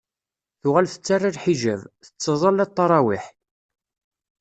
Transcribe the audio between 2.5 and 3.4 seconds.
ttarawiḥ.